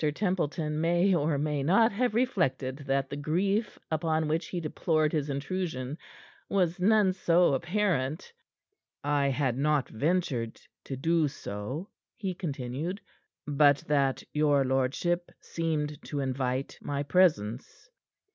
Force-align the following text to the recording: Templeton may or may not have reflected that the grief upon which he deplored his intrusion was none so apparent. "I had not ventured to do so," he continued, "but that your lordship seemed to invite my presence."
Templeton 0.15 0.81
may 0.81 1.13
or 1.13 1.37
may 1.37 1.61
not 1.61 1.91
have 1.91 2.15
reflected 2.15 2.77
that 2.87 3.07
the 3.11 3.15
grief 3.15 3.77
upon 3.91 4.27
which 4.27 4.47
he 4.47 4.59
deplored 4.59 5.13
his 5.13 5.29
intrusion 5.29 5.95
was 6.49 6.79
none 6.79 7.13
so 7.13 7.53
apparent. 7.53 8.33
"I 9.03 9.27
had 9.27 9.59
not 9.59 9.87
ventured 9.89 10.59
to 10.85 10.95
do 10.97 11.27
so," 11.27 11.87
he 12.15 12.33
continued, 12.33 12.99
"but 13.45 13.77
that 13.85 14.23
your 14.33 14.65
lordship 14.65 15.31
seemed 15.39 16.01
to 16.05 16.19
invite 16.19 16.79
my 16.81 17.03
presence." 17.03 17.91